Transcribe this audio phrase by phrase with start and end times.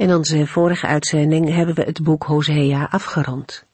[0.00, 3.64] In onze vorige uitzending hebben we het boek Hosea afgerond.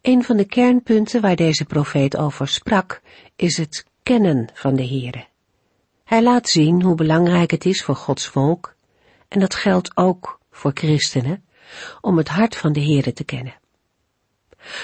[0.00, 3.00] Een van de kernpunten waar deze profeet over sprak
[3.36, 5.26] is het kennen van de Here.
[6.04, 8.74] Hij laat zien hoe belangrijk het is voor Gods volk,
[9.28, 11.44] en dat geldt ook voor christenen,
[12.00, 13.54] om het hart van de Here te kennen.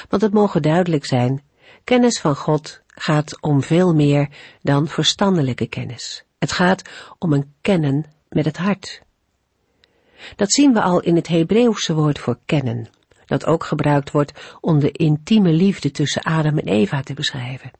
[0.09, 1.42] Want het mogen duidelijk zijn,
[1.84, 4.28] kennis van God gaat om veel meer
[4.62, 6.25] dan verstandelijke kennis.
[6.38, 6.83] Het gaat
[7.19, 9.02] om een kennen met het hart.
[10.37, 12.88] Dat zien we al in het Hebreeuwse woord voor kennen,
[13.27, 17.70] dat ook gebruikt wordt om de intieme liefde tussen Adam en Eva te beschrijven.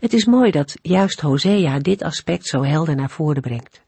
[0.00, 3.82] Het is mooi dat juist Hosea dit aspect zo helder naar voren brengt.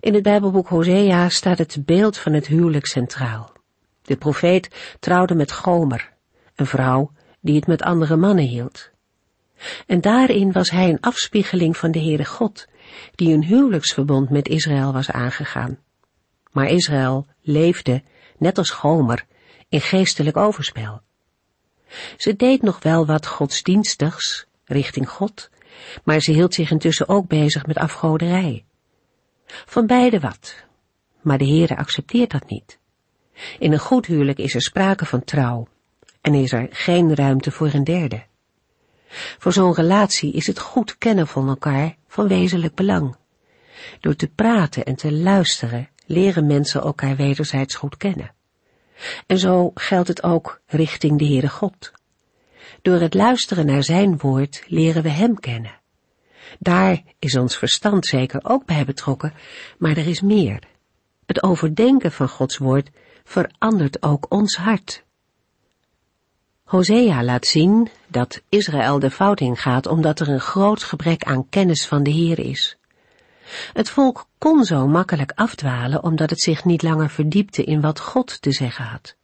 [0.00, 3.52] In het Bijbelboek Hosea staat het beeld van het huwelijk centraal.
[4.02, 6.12] De profeet trouwde met Gomer,
[6.54, 8.90] een vrouw die het met andere mannen hield.
[9.86, 12.66] En daarin was hij een afspiegeling van de Heere God,
[13.14, 15.78] die een huwelijksverbond met Israël was aangegaan.
[16.50, 18.02] Maar Israël leefde,
[18.38, 19.26] net als Gomer,
[19.68, 21.00] in geestelijk overspel.
[22.16, 25.50] Ze deed nog wel wat godsdienstigs richting God,
[26.04, 28.64] maar ze hield zich intussen ook bezig met afgoderij.
[29.46, 30.64] Van beide wat,
[31.20, 32.78] maar de Heere accepteert dat niet.
[33.58, 35.68] In een goed huwelijk is er sprake van trouw
[36.20, 38.22] en is er geen ruimte voor een derde.
[39.38, 43.16] Voor zo'n relatie is het goed kennen van elkaar van wezenlijk belang.
[44.00, 48.34] Door te praten en te luisteren leren mensen elkaar wederzijds goed kennen.
[49.26, 51.92] En zo geldt het ook richting de Heere God.
[52.82, 55.78] Door het luisteren naar zijn woord leren we hem kennen.
[56.58, 59.32] Daar is ons verstand zeker ook bij betrokken,
[59.78, 60.62] maar er is meer.
[61.26, 62.90] Het overdenken van Gods woord
[63.24, 65.04] verandert ook ons hart.
[66.64, 71.86] Hosea laat zien dat Israël de fout ingaat omdat er een groot gebrek aan kennis
[71.86, 72.79] van de Heer is.
[73.72, 78.42] Het volk kon zo makkelijk afdwalen omdat het zich niet langer verdiepte in wat God
[78.42, 79.16] te zeggen had.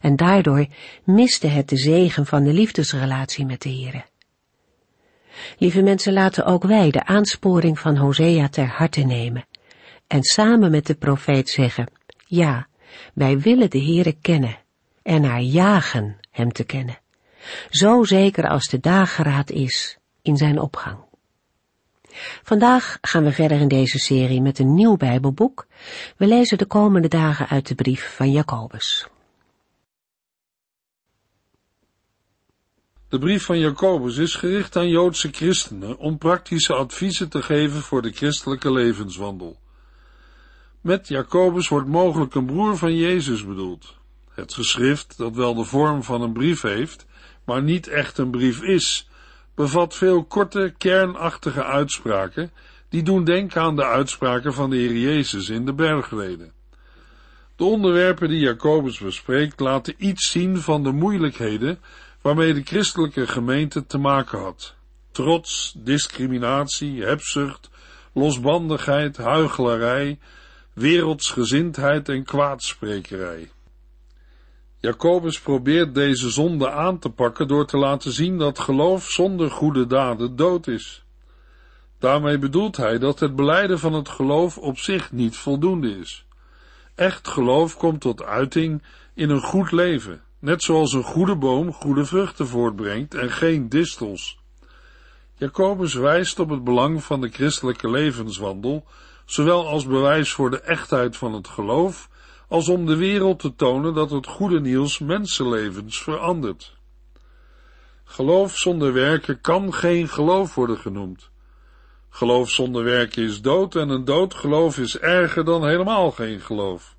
[0.00, 0.66] En daardoor
[1.04, 4.04] miste het de zegen van de liefdesrelatie met de Heere.
[5.58, 9.46] Lieve mensen, laten ook wij de aansporing van Hosea ter harte nemen
[10.06, 11.90] en samen met de profeet zeggen,
[12.26, 12.66] ja,
[13.14, 14.58] wij willen de Heere kennen
[15.02, 16.98] en naar jagen hem te kennen,
[17.70, 20.98] zo zeker als de dageraad is in zijn opgang.
[22.42, 25.66] Vandaag gaan we verder in deze serie met een nieuw Bijbelboek.
[26.16, 29.06] We lezen de komende dagen uit de brief van Jacobus.
[33.08, 38.02] De brief van Jacobus is gericht aan Joodse christenen om praktische adviezen te geven voor
[38.02, 39.58] de christelijke levenswandel.
[40.80, 43.94] Met Jacobus wordt mogelijk een broer van Jezus bedoeld.
[44.30, 47.06] Het geschrift, dat wel de vorm van een brief heeft,
[47.44, 49.08] maar niet echt een brief is,
[49.54, 52.50] bevat veel korte, kernachtige uitspraken,
[52.88, 56.52] die doen denken aan de uitspraken van de Heer Jezus in de bergreden.
[57.56, 61.78] De onderwerpen die Jacobus bespreekt laten iets zien van de moeilijkheden
[62.22, 64.74] waarmee de christelijke gemeente te maken had.
[65.12, 67.70] Trots, discriminatie, hebzucht,
[68.12, 70.18] losbandigheid, huichelarij,
[70.72, 73.50] wereldsgezindheid en kwaadsprekerij.
[74.84, 79.86] Jacobus probeert deze zonde aan te pakken door te laten zien dat geloof zonder goede
[79.86, 81.04] daden dood is.
[81.98, 86.26] Daarmee bedoelt hij dat het beleiden van het geloof op zich niet voldoende is.
[86.94, 88.82] Echt geloof komt tot uiting
[89.14, 94.38] in een goed leven, net zoals een goede boom goede vruchten voortbrengt en geen distels.
[95.36, 98.84] Jacobus wijst op het belang van de christelijke levenswandel,
[99.24, 102.08] zowel als bewijs voor de echtheid van het geloof,
[102.48, 106.76] als om de wereld te tonen dat het goede nieuws mensenlevens verandert.
[108.04, 111.30] Geloof zonder werken kan geen geloof worden genoemd.
[112.08, 116.96] Geloof zonder werken is dood en een dood geloof is erger dan helemaal geen geloof.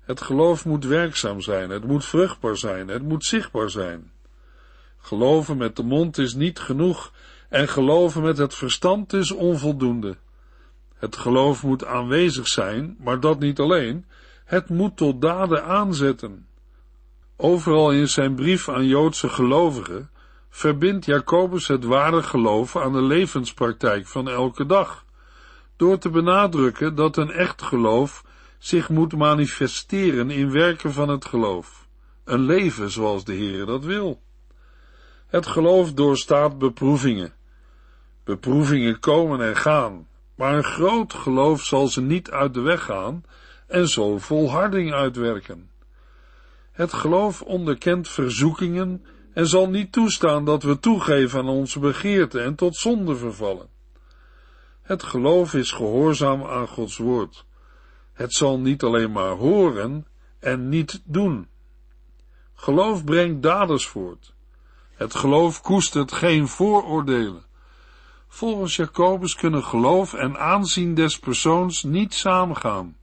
[0.00, 4.12] Het geloof moet werkzaam zijn, het moet vruchtbaar zijn, het moet zichtbaar zijn.
[4.98, 7.12] Geloven met de mond is niet genoeg
[7.48, 10.16] en geloven met het verstand is onvoldoende.
[10.94, 14.06] Het geloof moet aanwezig zijn, maar dat niet alleen,
[14.48, 16.46] het moet tot daden aanzetten.
[17.36, 20.10] Overal in zijn brief aan Joodse gelovigen
[20.50, 25.04] verbindt Jacobus het ware geloof aan de levenspraktijk van elke dag,
[25.76, 28.24] door te benadrukken dat een echt geloof
[28.58, 31.86] zich moet manifesteren in werken van het geloof,
[32.24, 34.20] een leven zoals de Heer dat wil.
[35.26, 37.32] Het geloof doorstaat beproevingen.
[38.24, 43.24] Beproevingen komen en gaan, maar een groot geloof zal ze niet uit de weg gaan
[43.68, 45.70] en zo volharding uitwerken.
[46.72, 52.54] Het geloof onderkent verzoekingen en zal niet toestaan dat we toegeven aan onze begeerten en
[52.54, 53.68] tot zonde vervallen.
[54.82, 57.44] Het geloof is gehoorzaam aan Gods woord.
[58.12, 60.06] Het zal niet alleen maar horen
[60.38, 61.48] en niet doen.
[62.54, 64.34] Geloof brengt daders voort.
[64.94, 67.42] Het geloof koestert geen vooroordelen.
[68.28, 72.96] Volgens Jacobus kunnen geloof en aanzien des persoons niet samengaan.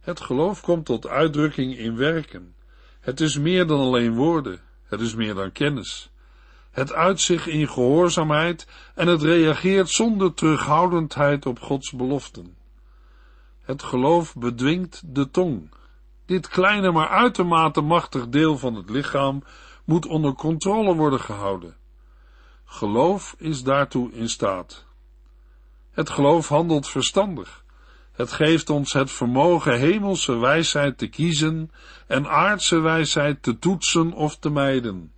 [0.00, 2.54] Het geloof komt tot uitdrukking in werken.
[3.00, 4.60] Het is meer dan alleen woorden.
[4.84, 6.10] Het is meer dan kennis.
[6.70, 12.56] Het uit zich in gehoorzaamheid en het reageert zonder terughoudendheid op Gods beloften.
[13.62, 15.70] Het geloof bedwingt de tong.
[16.26, 19.42] Dit kleine maar uitermate machtig deel van het lichaam
[19.84, 21.76] moet onder controle worden gehouden.
[22.64, 24.84] Geloof is daartoe in staat.
[25.90, 27.64] Het geloof handelt verstandig.
[28.20, 31.70] Het geeft ons het vermogen hemelse wijsheid te kiezen
[32.06, 35.12] en aardse wijsheid te toetsen of te mijden.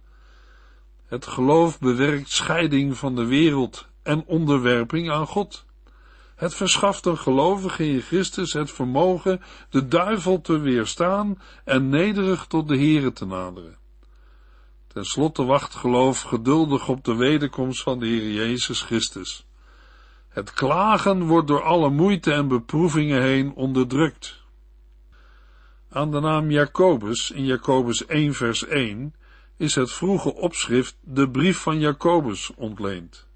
[1.06, 5.64] Het geloof bewerkt scheiding van de wereld en onderwerping aan God.
[6.36, 9.40] Het verschaft een gelovige in Christus het vermogen
[9.70, 13.76] de duivel te weerstaan en nederig tot de Here te naderen.
[14.86, 19.46] Ten slotte wacht geloof geduldig op de wederkomst van de Heer Jezus Christus.
[20.32, 24.40] Het klagen wordt door alle moeite en beproevingen heen onderdrukt.
[25.90, 29.14] Aan de naam Jacobus in Jacobus 1 vers 1
[29.56, 33.26] is het vroege opschrift de brief van Jacobus ontleend.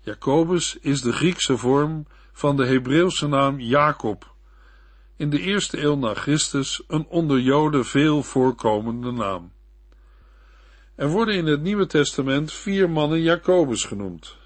[0.00, 4.34] Jacobus is de Griekse vorm van de Hebreeuwse naam Jacob,
[5.16, 9.52] in de eerste eeuw na Christus een onder Joden veel voorkomende naam.
[10.94, 14.42] Er worden in het Nieuwe Testament vier mannen Jacobus genoemd.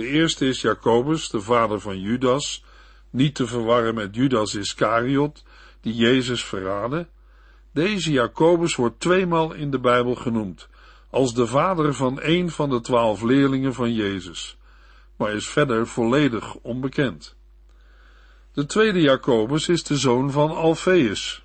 [0.00, 2.64] De eerste is Jacobus, de vader van Judas,
[3.10, 5.44] niet te verwarren met Judas Iscariot,
[5.80, 7.08] die Jezus verraadde.
[7.72, 10.68] Deze Jacobus wordt tweemaal in de Bijbel genoemd,
[11.10, 14.58] als de vader van een van de twaalf leerlingen van Jezus,
[15.16, 17.36] maar is verder volledig onbekend.
[18.52, 21.44] De tweede Jacobus is de zoon van Alfeus.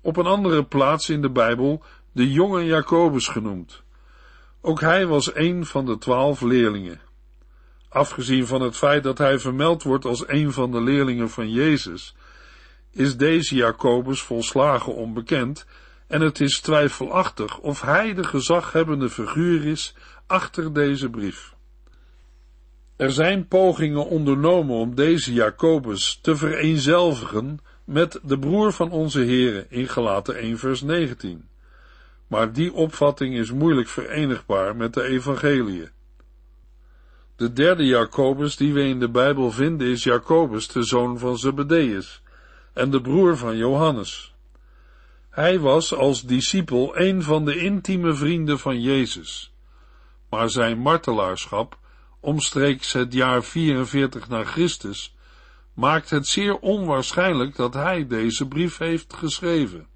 [0.00, 1.82] Op een andere plaats in de Bijbel
[2.12, 3.82] de jonge Jacobus genoemd.
[4.60, 7.08] Ook hij was een van de twaalf leerlingen.
[7.90, 12.14] Afgezien van het feit dat hij vermeld wordt als een van de leerlingen van Jezus,
[12.92, 15.66] is deze Jacobus volslagen onbekend
[16.06, 19.94] en het is twijfelachtig of hij de gezaghebbende figuur is
[20.26, 21.54] achter deze brief.
[22.96, 29.66] Er zijn pogingen ondernomen om deze Jacobus te vereenzelvigen met de broer van onze Here
[29.68, 31.48] in Galaten 1 vers 19.
[32.26, 35.88] Maar die opvatting is moeilijk verenigbaar met de evangeliën.
[37.40, 42.22] De derde Jacobus die we in de Bijbel vinden is Jacobus, de zoon van Zebedeus
[42.72, 44.34] en de broer van Johannes.
[45.30, 49.54] Hij was als discipel een van de intieme vrienden van Jezus,
[50.30, 51.78] maar zijn martelaarschap,
[52.20, 55.16] omstreeks het jaar 44 na Christus,
[55.74, 59.86] maakt het zeer onwaarschijnlijk dat hij deze brief heeft geschreven.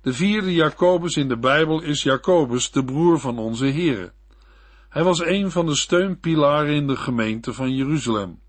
[0.00, 4.12] De vierde Jacobus in de Bijbel is Jacobus, de broer van onze Here.
[4.88, 8.40] Hij was een van de steunpilaren in de gemeente van Jeruzalem.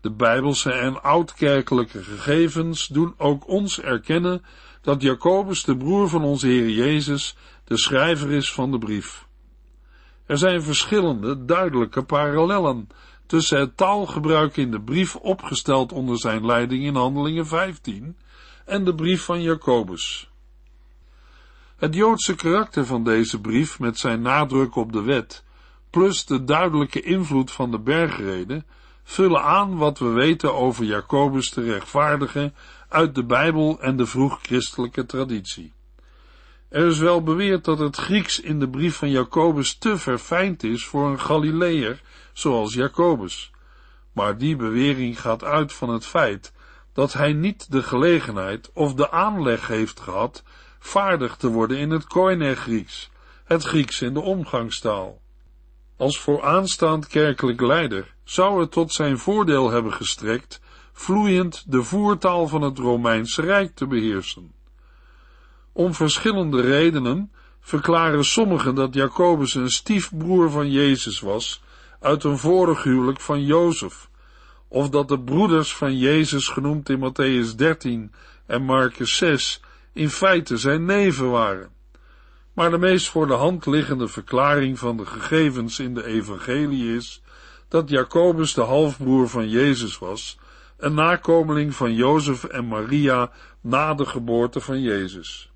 [0.00, 4.42] De bijbelse en oudkerkelijke gegevens doen ook ons erkennen
[4.82, 9.26] dat Jacobus, de broer van onze Heer Jezus, de schrijver is van de brief.
[10.26, 12.88] Er zijn verschillende duidelijke parallellen
[13.26, 18.16] tussen het taalgebruik in de brief opgesteld onder zijn leiding in Handelingen 15
[18.64, 20.27] en de brief van Jacobus.
[21.78, 25.44] Het Joodse karakter van deze brief met zijn nadruk op de wet,
[25.90, 28.66] plus de duidelijke invloed van de bergreden,
[29.02, 32.52] vullen aan wat we weten over Jacobus de rechtvaardige
[32.88, 35.72] uit de Bijbel en de vroeg-christelijke traditie.
[36.68, 40.84] Er is wel beweerd dat het Grieks in de brief van Jacobus te verfijnd is
[40.84, 42.00] voor een Galileër
[42.32, 43.50] zoals Jacobus,
[44.12, 46.52] maar die bewering gaat uit van het feit
[46.92, 50.42] dat hij niet de gelegenheid of de aanleg heeft gehad
[50.78, 53.10] vaardig te worden in het Koine Grieks,
[53.44, 55.20] het Grieks in de omgangstaal.
[55.96, 60.60] Als vooraanstaand kerkelijk leider zou het tot zijn voordeel hebben gestrekt
[60.92, 64.52] vloeiend de voertaal van het Romeinse Rijk te beheersen.
[65.72, 71.62] Om verschillende redenen verklaren sommigen dat Jacobus een stiefbroer van Jezus was
[72.00, 74.08] uit een vorig huwelijk van Jozef,
[74.68, 78.12] of dat de broeders van Jezus genoemd in Matthäus 13
[78.46, 79.60] en Marcus 6
[79.98, 81.70] in feite zijn neven waren.
[82.52, 87.22] Maar de meest voor de hand liggende verklaring van de gegevens in de evangelie is
[87.68, 90.38] dat Jacobus de halfbroer van Jezus was,
[90.76, 95.50] een nakomeling van Jozef en Maria na de geboorte van Jezus.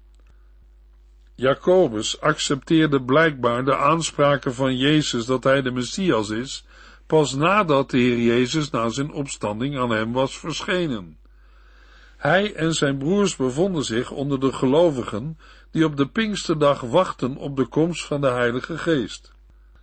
[1.34, 6.66] Jacobus accepteerde blijkbaar de aanspraken van Jezus dat hij de Messias is,
[7.06, 11.20] pas nadat de Heer Jezus na zijn opstanding aan hem was verschenen.
[12.22, 15.38] Hij en zijn broers bevonden zich onder de gelovigen
[15.70, 19.32] die op de Pinksterdag wachten op de komst van de Heilige Geest.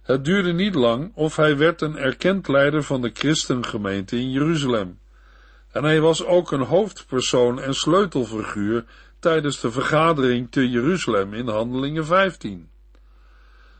[0.02, 5.00] Het duurde niet lang of hij werd een erkend leider van de christengemeente in Jeruzalem.
[5.72, 8.86] En hij was ook een hoofdpersoon en sleutelfiguur
[9.20, 12.70] tijdens de vergadering te Jeruzalem in Handelingen 15.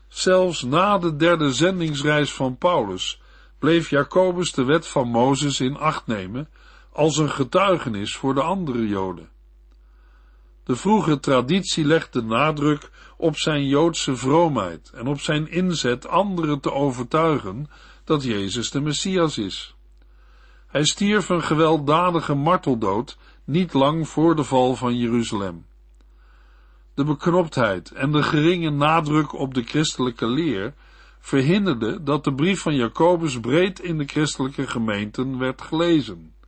[0.08, 3.20] Zelfs na de derde zendingsreis van Paulus
[3.58, 6.48] bleef Jacobus de wet van Mozes in acht nemen
[7.00, 9.28] als een getuigenis voor de andere Joden.
[10.64, 16.60] De vroege traditie legt de nadruk op zijn Joodse vroomheid en op zijn inzet anderen
[16.60, 17.70] te overtuigen
[18.04, 19.74] dat Jezus de Messias is.
[20.66, 25.66] Hij stierf een gewelddadige marteldood niet lang voor de val van Jeruzalem.
[26.94, 30.74] De beknoptheid en de geringe nadruk op de christelijke leer
[31.20, 36.38] verhinderde dat de brief van Jacobus breed in de christelijke gemeenten werd gelezen.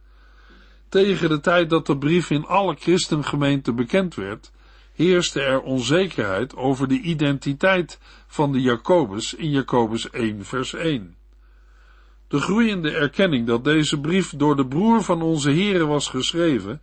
[0.92, 4.52] Tegen de tijd dat de brief in alle christengemeenten bekend werd,
[4.94, 11.16] heerste er onzekerheid over de identiteit van de Jacobus in Jacobus 1 vers 1.
[12.28, 16.82] De groeiende erkenning dat deze brief door de broer van onze Here was geschreven,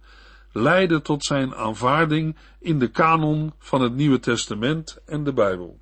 [0.51, 5.79] leidde tot zijn aanvaarding in de kanon van het Nieuwe Testament en de Bijbel.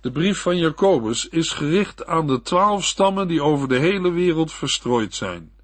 [0.00, 4.52] De brief van Jacobus is gericht aan de twaalf stammen die over de hele wereld
[4.52, 5.58] verstrooid zijn.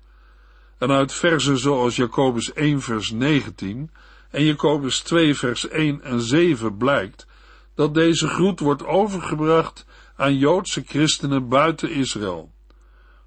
[0.78, 3.90] En uit versen zoals Jacobus 1 vers 19
[4.30, 7.26] en Jacobus 2 vers 1 en 7 blijkt
[7.75, 12.52] dat deze groet wordt overgebracht aan Joodse christenen buiten Israël.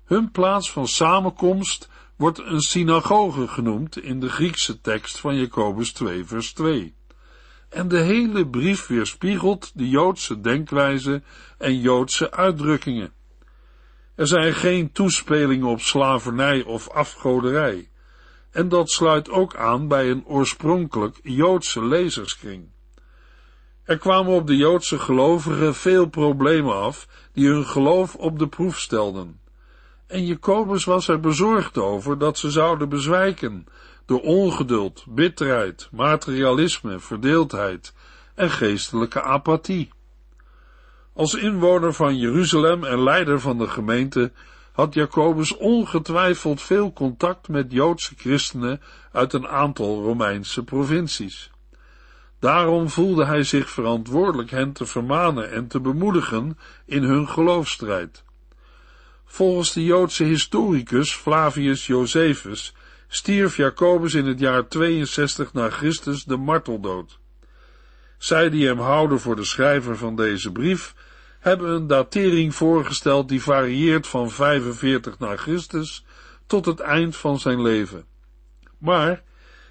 [0.06, 6.25] Hun plaats van samenkomst wordt een synagoge genoemd in de Griekse tekst van Jacobus 2
[6.25, 6.96] vers 2.
[7.70, 11.22] En de hele brief weerspiegelt de Joodse denkwijze
[11.58, 13.13] en Joodse uitdrukkingen.
[14.19, 17.89] Er zijn geen toespelingen op slavernij of afgoderij.
[18.51, 22.69] En dat sluit ook aan bij een oorspronkelijk Joodse lezerskring.
[23.83, 28.79] Er kwamen op de Joodse gelovigen veel problemen af die hun geloof op de proef
[28.79, 29.41] stelden.
[30.07, 33.65] En Jacobus was er bezorgd over dat ze zouden bezwijken
[34.05, 37.93] door ongeduld, bitterheid, materialisme, verdeeldheid
[38.35, 39.89] en geestelijke apathie.
[41.19, 44.31] Als inwoner van Jeruzalem en leider van de gemeente
[44.71, 51.51] had Jacobus ongetwijfeld veel contact met Joodse christenen uit een aantal Romeinse provincies.
[52.39, 58.23] Daarom voelde hij zich verantwoordelijk hen te vermanen en te bemoedigen in hun geloofstrijd.
[59.25, 62.75] Volgens de Joodse historicus Flavius Josephus
[63.07, 67.19] stierf Jacobus in het jaar 62 na Christus de marteldood.
[68.17, 70.93] Zij die hem houden voor de schrijver van deze brief,
[71.39, 76.05] hebben een datering voorgesteld die varieert van 45 na Christus
[76.46, 78.05] tot het eind van zijn leven.
[78.77, 79.24] Maar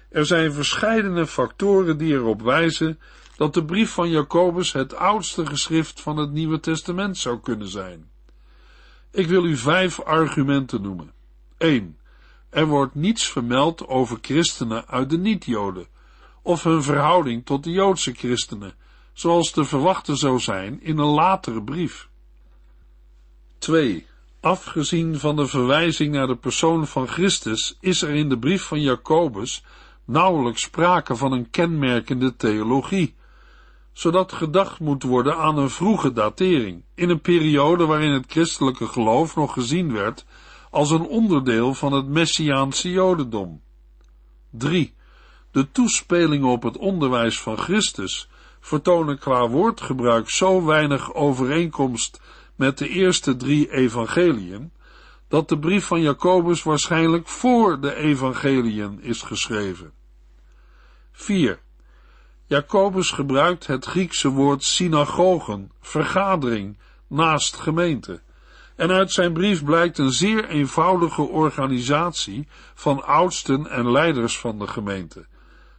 [0.09, 2.99] er zijn verscheidene factoren die erop wijzen
[3.35, 8.09] dat de brief van Jacobus het oudste geschrift van het Nieuwe Testament zou kunnen zijn.
[9.11, 11.11] Ik wil u vijf argumenten noemen.
[11.57, 11.97] 1.
[12.49, 15.87] Er wordt niets vermeld over christenen uit de niet-Joden,
[16.41, 18.73] of hun verhouding tot de Joodse christenen,
[19.13, 22.09] zoals te verwachten zou zijn in een latere brief.
[23.57, 24.07] 2.
[24.39, 28.81] Afgezien van de verwijzing naar de persoon van Christus is er in de brief van
[28.81, 29.63] Jacobus
[30.05, 33.15] nauwelijks sprake van een kenmerkende theologie,
[33.93, 39.35] zodat gedacht moet worden aan een vroege datering, in een periode waarin het christelijke geloof
[39.35, 40.25] nog gezien werd
[40.69, 43.61] als een onderdeel van het Messiaanse Jodendom.
[44.49, 44.93] 3.
[45.51, 52.21] De toespelingen op het onderwijs van Christus vertonen qua woordgebruik zo weinig overeenkomst
[52.55, 54.71] met de eerste drie evangeliën,
[55.27, 59.91] dat de brief van Jacobus waarschijnlijk voor de evangeliën is geschreven.
[61.11, 61.59] 4.
[62.45, 68.21] Jacobus gebruikt het Griekse woord synagogen, vergadering, naast gemeente.
[68.75, 74.67] En uit zijn brief blijkt een zeer eenvoudige organisatie van oudsten en leiders van de
[74.67, 75.25] gemeente,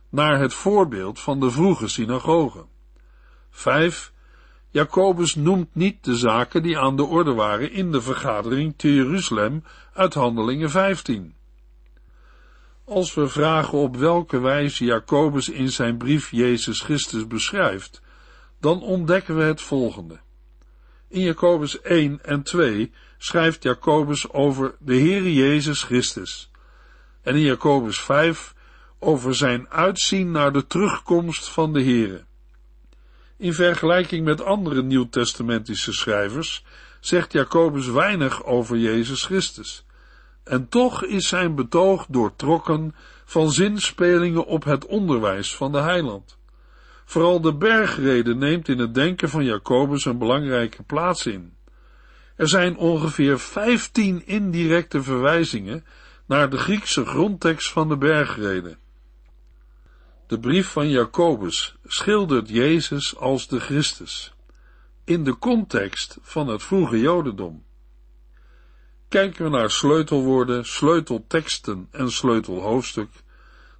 [0.08, 2.69] naar het voorbeeld van de vroege synagogen.
[3.50, 4.12] 5.
[4.70, 9.64] Jacobus noemt niet de zaken die aan de orde waren in de vergadering te Jeruzalem
[9.94, 11.34] uit Handelingen 15.
[12.84, 18.02] Als we vragen op welke wijze Jacobus in zijn brief Jezus Christus beschrijft,
[18.60, 20.20] dan ontdekken we het volgende.
[21.08, 26.50] In Jacobus 1 en 2 schrijft Jacobus over de Heere Jezus Christus.
[27.22, 28.54] En in Jacobus 5
[28.98, 32.24] over zijn uitzien naar de terugkomst van de Heere.
[33.40, 36.64] In vergelijking met andere nieuwtestamentische schrijvers
[37.00, 39.84] zegt Jacobus weinig over Jezus Christus.
[40.44, 42.94] En toch is zijn betoog doortrokken
[43.24, 46.38] van zinspelingen op het onderwijs van de heiland.
[47.04, 51.54] Vooral de bergrede neemt in het denken van Jacobus een belangrijke plaats in.
[52.36, 55.84] Er zijn ongeveer vijftien indirecte verwijzingen
[56.26, 58.78] naar de Griekse grondtekst van de bergrede.
[60.30, 64.32] De brief van Jacobus schildert Jezus als de Christus,
[65.04, 67.64] in de context van het vroege Jodendom.
[69.08, 73.10] Kijken we naar sleutelwoorden, sleutelteksten en sleutelhoofdstuk,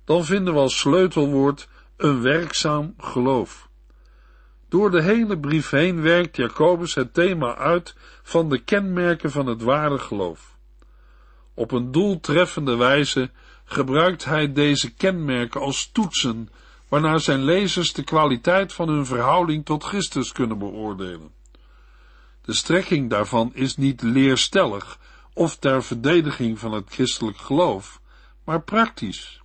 [0.04, 3.68] dan vinden we als sleutelwoord een werkzaam geloof.
[4.68, 9.62] Door de hele brief heen werkt Jacobus het thema uit van de kenmerken van het
[9.62, 10.56] ware geloof.
[11.54, 13.30] Op een doeltreffende wijze
[13.72, 16.48] gebruikt hij deze kenmerken als toetsen,
[16.88, 21.30] waarnaar zijn lezers de kwaliteit van hun verhouding tot Christus kunnen beoordelen.
[22.42, 24.98] De strekking daarvan is niet leerstellig
[25.34, 28.00] of ter verdediging van het christelijk geloof,
[28.44, 29.40] maar praktisch.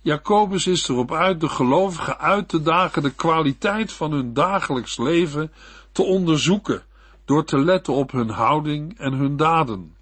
[0.00, 5.52] Jacobus is erop uit de gelovigen uit te dagen de kwaliteit van hun dagelijks leven
[5.92, 6.82] te onderzoeken
[7.24, 9.96] door te letten op hun houding en hun daden.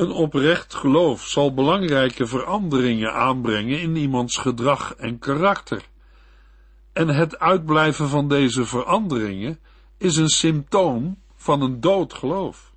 [0.00, 5.82] Een oprecht geloof zal belangrijke veranderingen aanbrengen in iemands gedrag en karakter.
[6.92, 9.60] En het uitblijven van deze veranderingen
[9.98, 12.72] is een symptoom van een dood geloof.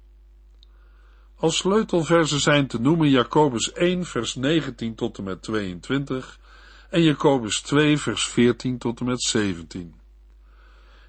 [1.35, 6.39] Als sleutelversen zijn te noemen Jacobus 1 vers 19 tot en met 22
[6.89, 9.93] en Jacobus 2 vers 14 tot en met 17.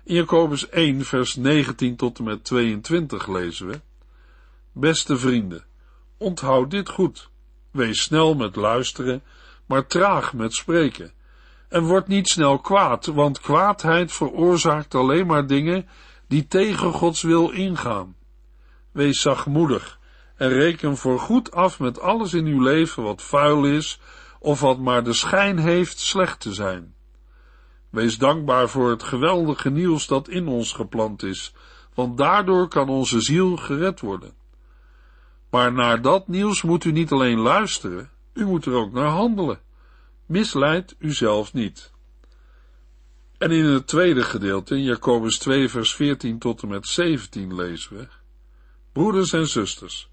[0.04, 3.80] In Jacobus 1 vers 19 tot en met 22 lezen we
[4.72, 5.64] Beste vrienden,
[6.18, 7.30] Onthoud dit goed.
[7.70, 9.22] Wees snel met luisteren,
[9.66, 11.12] maar traag met spreken.
[11.68, 15.88] En word niet snel kwaad, want kwaadheid veroorzaakt alleen maar dingen
[16.28, 18.16] die tegen Gods wil ingaan.
[18.92, 19.98] Wees zachtmoedig
[20.36, 24.00] en reken voor goed af met alles in uw leven wat vuil is
[24.38, 26.94] of wat maar de schijn heeft slecht te zijn.
[27.90, 31.54] Wees dankbaar voor het geweldige nieuws dat in ons geplant is,
[31.94, 34.34] want daardoor kan onze ziel gered worden.
[35.54, 39.60] Maar naar dat nieuws moet u niet alleen luisteren, u moet er ook naar handelen.
[40.26, 41.92] Misleid uzelf niet.
[43.38, 47.96] En in het tweede gedeelte, in Jacobus 2, vers 14 tot en met 17, lezen
[47.96, 48.08] we:
[48.92, 50.10] Broeders en zusters,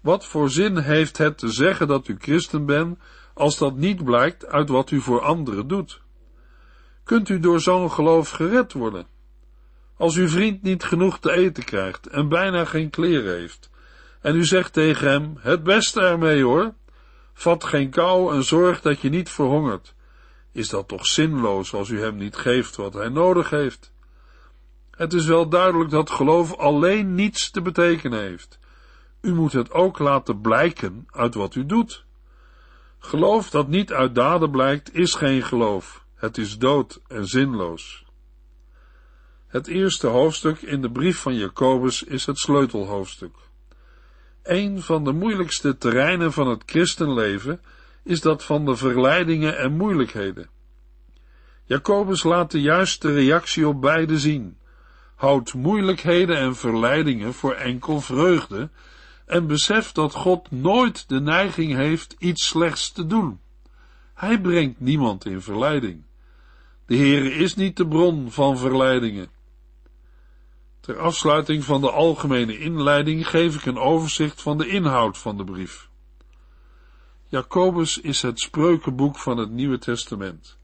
[0.00, 2.98] wat voor zin heeft het te zeggen dat u christen bent,
[3.34, 6.00] als dat niet blijkt uit wat u voor anderen doet?
[7.04, 9.06] Kunt u door zo'n geloof gered worden?
[9.96, 13.70] Als uw vriend niet genoeg te eten krijgt en bijna geen kleren heeft,
[14.20, 16.74] en u zegt tegen hem, het beste ermee hoor,
[17.32, 19.94] vat geen kou en zorg dat je niet verhongert.
[20.52, 23.92] Is dat toch zinloos als u hem niet geeft wat hij nodig heeft?
[24.90, 28.58] Het is wel duidelijk dat geloof alleen niets te betekenen heeft.
[29.20, 32.04] U moet het ook laten blijken uit wat u doet.
[32.98, 36.04] Geloof dat niet uit daden blijkt, is geen geloof.
[36.14, 38.04] Het is dood en zinloos.
[39.46, 43.34] Het eerste hoofdstuk in de brief van Jacobus is het sleutelhoofdstuk.
[44.42, 47.60] Een van de moeilijkste terreinen van het christenleven
[48.04, 50.48] is dat van de verleidingen en moeilijkheden.
[51.64, 54.58] Jacobus laat de juiste reactie op beide zien.
[55.14, 58.70] Houdt moeilijkheden en verleidingen voor enkel vreugde
[59.26, 63.40] en beseft dat God nooit de neiging heeft iets slechts te doen.
[64.14, 66.02] Hij brengt niemand in verleiding.
[66.86, 69.28] De Heere is niet de bron van verleidingen.
[70.80, 75.44] Ter afsluiting van de algemene inleiding geef ik een overzicht van de inhoud van de
[75.44, 75.88] brief.
[77.26, 80.58] Jacobus is het spreukenboek van het Nieuwe Testament,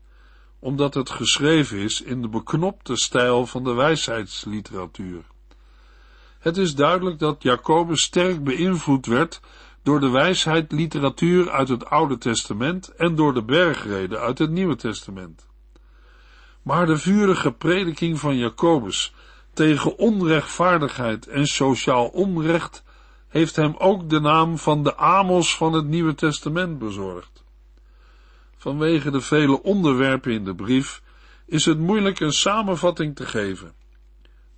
[0.59, 5.25] omdat het geschreven is in de beknopte stijl van de wijsheidsliteratuur.
[6.39, 9.41] Het is duidelijk dat Jacobus sterk beïnvloed werd
[9.83, 15.47] door de wijsheidliteratuur uit het Oude Testament en door de bergreden uit het Nieuwe Testament.
[16.63, 19.15] Maar de vurige prediking van Jacobus
[19.57, 22.85] tegen onrechtvaardigheid en sociaal onrecht
[23.29, 27.45] heeft hem ook de naam van de Amos van het Nieuwe Testament bezorgd.
[28.57, 31.03] Vanwege de vele onderwerpen in de brief
[31.47, 33.73] is het moeilijk een samenvatting te geven.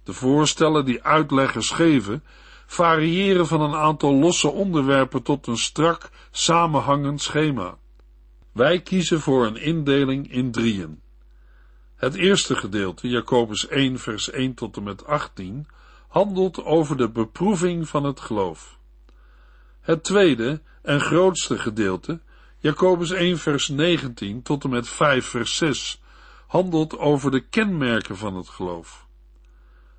[0.05, 2.25] De voorstellen die uitleggers geven,
[2.67, 7.79] variëren van een aantal losse onderwerpen tot een strak, samenhangend schema.
[8.53, 11.01] Wij kiezen voor een indeling in drieën.
[11.99, 15.67] Het eerste gedeelte, Jacobus 1, vers 1 tot en met 18,
[16.09, 18.79] handelt over de beproeving van het geloof.
[19.81, 22.21] Het tweede en grootste gedeelte,
[22.59, 26.03] Jacobus 1, vers 19 tot en met 5, vers 6,
[26.47, 29.07] handelt over de kenmerken van het geloof.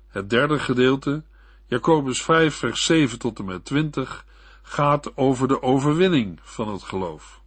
[0.08, 1.22] Het derde gedeelte,
[1.66, 4.24] Jacobus 5, vers 7 tot en met 20,
[4.62, 7.40] gaat over de overwinning van het geloof.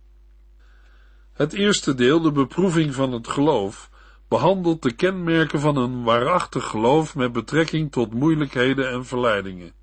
[1.33, 3.91] Het eerste deel, de beproeving van het geloof,
[4.33, 9.73] behandelt de kenmerken van een waarachtig geloof met betrekking tot moeilijkheden en verleidingen.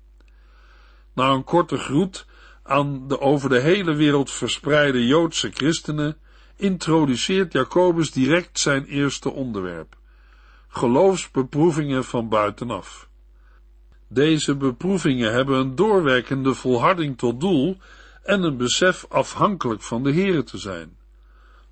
[1.13, 2.25] Na een korte groet
[2.63, 6.17] aan de over de hele wereld verspreide Joodse christenen
[6.55, 9.97] introduceert Jacobus direct zijn eerste onderwerp:
[10.67, 13.09] geloofsbeproevingen van buitenaf.
[14.07, 17.77] Deze beproevingen hebben een doorwerkende volharding tot doel
[18.23, 20.99] en een besef afhankelijk van de Here te zijn.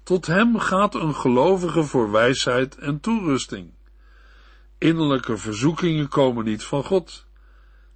[0.09, 3.73] Tot hem gaat een gelovige voor wijsheid en toerusting.
[4.77, 7.25] Innerlijke verzoekingen komen niet van God.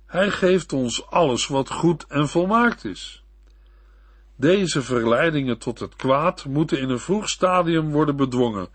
[0.05, 3.23] Hij geeft ons alles wat goed en volmaakt is.
[4.35, 8.69] Deze verleidingen tot het kwaad moeten in een vroeg stadium worden bedwongen,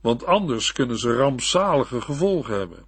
[0.00, 2.86] want anders kunnen ze rampzalige gevolgen hebben.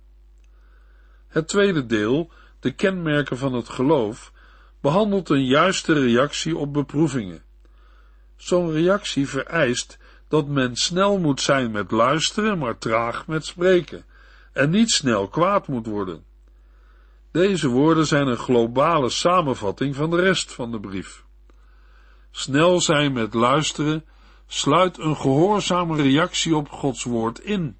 [1.28, 2.30] Het tweede deel,
[2.60, 4.32] de kenmerken van het geloof,
[4.80, 7.46] behandelt een juiste reactie op beproevingen.
[8.38, 9.98] Zo'n reactie vereist
[10.28, 14.04] dat men snel moet zijn met luisteren, maar traag met spreken,
[14.52, 16.24] en niet snel kwaad moet worden.
[17.32, 21.24] Deze woorden zijn een globale samenvatting van de rest van de brief.
[22.30, 24.04] Snel zijn met luisteren
[24.46, 27.76] sluit een gehoorzame reactie op Gods woord in.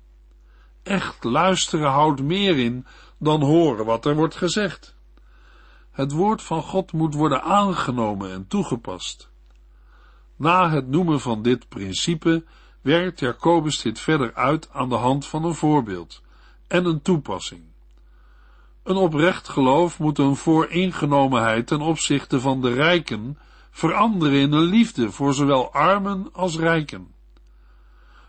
[0.83, 2.87] Echt luisteren houdt meer in
[3.19, 4.97] dan horen wat er wordt gezegd.
[5.91, 9.31] Het woord van God moet worden aangenomen en toegepast.
[10.39, 12.45] Na het noemen van dit principe
[12.81, 16.23] werkt Jacobus dit verder uit aan de hand van een voorbeeld
[16.67, 17.63] en een toepassing.
[18.83, 23.39] Een oprecht geloof moet een vooringenomenheid ten opzichte van de rijken
[23.71, 27.15] veranderen in een liefde voor zowel armen als rijken.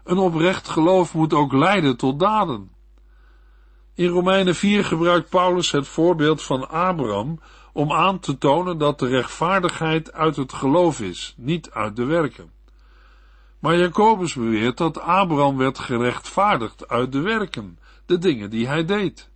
[0.03, 2.71] Een oprecht geloof moet ook leiden tot daden.
[3.93, 7.39] In Romeinen 4 gebruikt Paulus het voorbeeld van Abraham
[7.79, 12.51] om aan te tonen dat de rechtvaardigheid uit het geloof is, niet uit de werken.
[13.59, 19.29] Maar Jacobus beweert dat Abraham werd gerechtvaardigd uit de werken, de dingen die hij deed.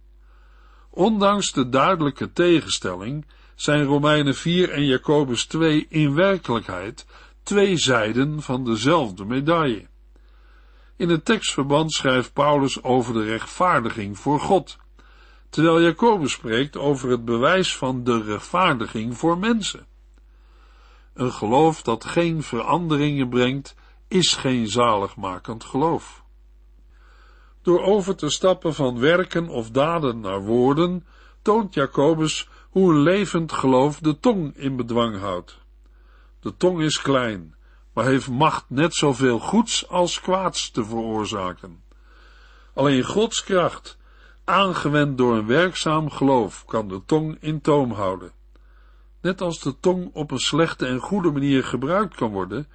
[0.89, 3.25] Ondanks de duidelijke tegenstelling
[3.55, 7.05] zijn Romeinen 4 en Jacobus 2 in werkelijkheid
[7.43, 9.87] twee zijden van dezelfde medaille.
[10.97, 14.77] In het tekstverband schrijft Paulus over de rechtvaardiging voor God,
[15.53, 19.85] terwijl Jacobus spreekt over het bewijs van de rechtvaardiging voor mensen.
[21.13, 23.75] Een geloof dat geen veranderingen brengt,
[24.07, 26.23] is geen zaligmakend geloof.
[27.61, 31.05] Door over te stappen van werken of daden naar woorden,
[31.41, 35.57] toont Jacobus hoe een levend geloof de tong in bedwang houdt.
[36.39, 37.55] De tong is klein,
[37.93, 41.83] maar heeft macht net zoveel goeds als kwaads te veroorzaken.
[42.73, 43.97] Alleen Gods kracht,
[44.45, 48.31] aangewend door een werkzaam geloof, kan de tong in toom houden.
[49.21, 52.67] Net als de tong op een slechte en goede manier gebruikt kan worden,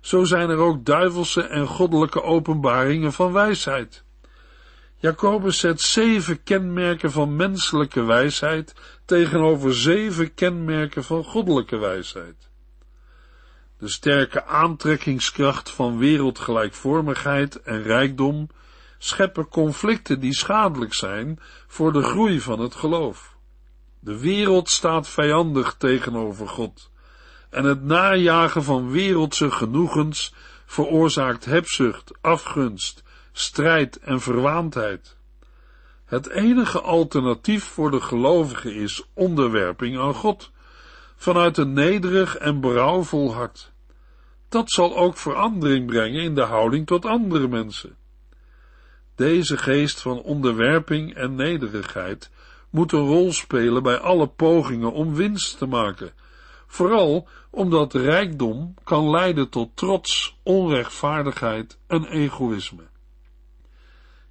[0.00, 4.04] zo zijn er ook duivelse en goddelijke openbaringen van wijsheid.
[4.96, 12.48] Jacobus zet zeven kenmerken van menselijke wijsheid tegenover zeven kenmerken van goddelijke wijsheid.
[13.78, 18.48] De sterke aantrekkingskracht van wereldgelijkvormigheid en rijkdom
[19.02, 23.36] scheppen conflicten die schadelijk zijn voor de groei van het geloof.
[24.00, 26.90] De wereld staat vijandig tegenover God
[27.50, 30.34] en het najagen van wereldse genoegens
[30.66, 35.16] veroorzaakt hebzucht, afgunst, strijd en verwaandheid.
[36.04, 40.50] Het enige alternatief voor de gelovigen is onderwerping aan God,
[41.16, 43.72] vanuit een nederig en berouwvol hart.
[44.48, 47.96] Dat zal ook verandering brengen in de houding tot andere mensen.
[49.20, 52.30] Deze geest van onderwerping en nederigheid
[52.70, 56.12] moet een rol spelen bij alle pogingen om winst te maken,
[56.66, 62.82] vooral omdat rijkdom kan leiden tot trots, onrechtvaardigheid en egoïsme.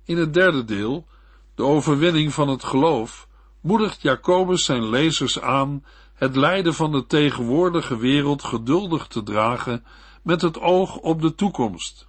[0.03, 1.07] In het derde deel,
[1.55, 3.27] de overwinning van het geloof,
[3.61, 9.85] moedigt Jacobus zijn lezers aan het lijden van de tegenwoordige wereld geduldig te dragen
[10.23, 12.08] met het oog op de toekomst,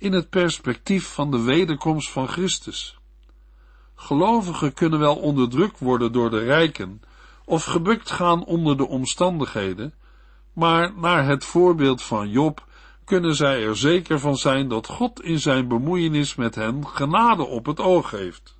[0.00, 2.98] in het perspectief van de wederkomst van Christus.
[3.94, 7.02] Gelovigen kunnen wel onderdrukt worden door de rijken
[7.44, 9.94] of gebukt gaan onder de omstandigheden,
[10.52, 12.66] maar naar het voorbeeld van Job
[13.04, 17.66] kunnen zij er zeker van zijn dat God in zijn bemoeienis met hen genade op
[17.66, 18.56] het oog heeft.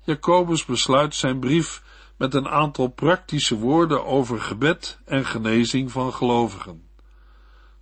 [0.00, 1.82] Jacobus besluit zijn brief
[2.16, 6.85] met een aantal praktische woorden over gebed en genezing van gelovigen.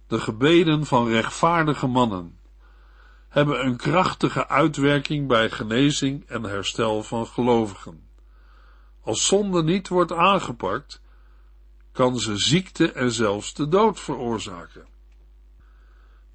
[0.06, 2.38] De gebeden van rechtvaardige mannen
[3.28, 8.08] hebben een krachtige uitwerking bij genezing en herstel van gelovigen.
[9.00, 11.02] Als zonde niet wordt aangepakt,
[11.92, 14.86] kan ze ziekte en zelfs de dood veroorzaken.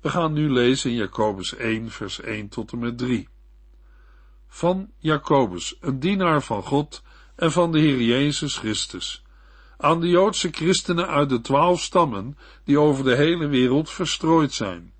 [0.02, 3.30] We gaan nu lezen in Jacobus 1, vers 1 tot en met 3.
[4.48, 7.04] Van Jacobus, een dienaar van God
[7.36, 9.24] en van de Heer Jezus Christus,
[9.82, 14.94] aan de Joodse christenen uit de twaalf stammen die over de hele wereld verstrooid zijn.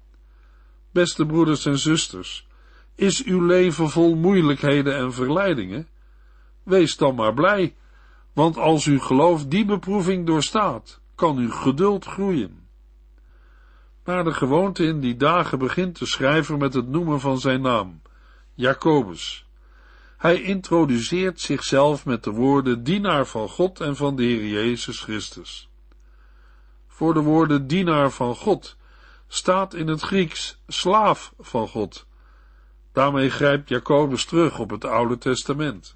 [0.92, 2.48] Beste broeders en zusters,
[2.96, 5.88] is uw leven vol moeilijkheden en verleidingen?
[6.64, 7.76] Wees dan maar blij,
[8.34, 12.68] want als uw geloof die beproeving doorstaat, kan uw geduld groeien.
[14.04, 18.02] Naar de gewoonte in die dagen begint de schrijver met het noemen van zijn naam,
[18.54, 19.49] Jacobus.
[20.20, 25.70] Hij introduceert zichzelf met de woorden dienaar van God en van de Heer Jezus Christus.
[26.88, 28.76] Voor de woorden dienaar van God
[29.28, 32.06] staat in het Grieks slaaf van God.
[32.94, 35.96] Daarmee grijpt Jacobus terug op het Oude Testament.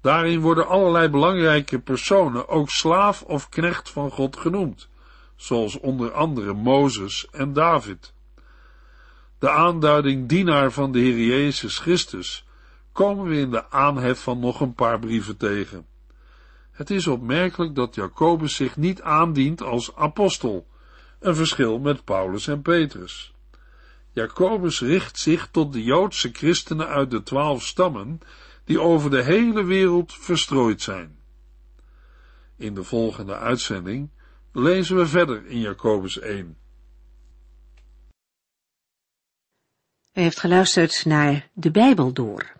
[0.00, 4.88] Daarin worden allerlei belangrijke personen ook slaaf of knecht van God genoemd,
[5.36, 8.12] zoals onder andere Mozes en David.
[9.38, 12.48] De aanduiding dienaar van de Heer Jezus Christus
[12.92, 15.86] komen we in de aanhef van nog een paar brieven tegen.
[16.70, 20.66] Het is opmerkelijk dat Jacobus zich niet aandient als apostel,
[21.18, 23.34] een verschil met Paulus en Petrus.
[24.10, 28.20] Jacobus richt zich tot de Joodse christenen uit de twaalf stammen,
[28.64, 31.18] die over de hele wereld verstrooid zijn.
[32.56, 34.10] In de volgende uitzending
[34.52, 36.56] lezen we verder in Jacobus 1.
[40.12, 42.59] U heeft geluisterd naar De Bijbel Door,